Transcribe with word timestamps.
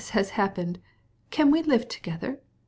has 0.13 0.31
happened, 0.31 0.79
can 1.29 1.51
we 1.51 1.61
live 1.61 1.87
together? 1.87 2.41